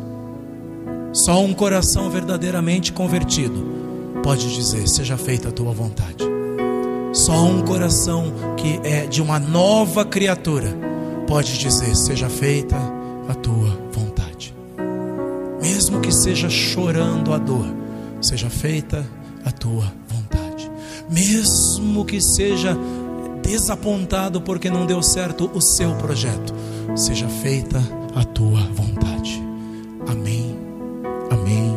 [1.13, 3.67] Só um coração verdadeiramente convertido
[4.23, 6.25] pode dizer: seja feita a tua vontade.
[7.13, 10.73] Só um coração que é de uma nova criatura
[11.27, 12.77] pode dizer: seja feita
[13.29, 14.55] a tua vontade.
[15.61, 17.67] Mesmo que seja chorando a dor,
[18.21, 19.07] seja feita
[19.45, 20.71] a tua vontade.
[21.11, 22.77] Mesmo que seja
[23.43, 26.55] desapontado porque não deu certo o seu projeto,
[26.97, 27.79] seja feita
[28.15, 29.43] a tua vontade.
[30.09, 30.57] Amém.
[31.31, 31.77] Amém.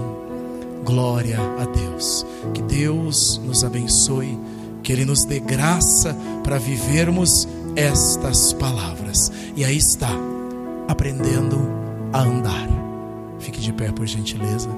[0.84, 2.26] Glória a Deus.
[2.54, 4.38] Que Deus nos abençoe,
[4.84, 9.32] que Ele nos dê graça para vivermos estas palavras.
[9.56, 10.12] E aí está,
[10.88, 11.58] aprendendo
[12.14, 12.68] a andar.
[13.40, 14.70] Fique de pé, por gentileza.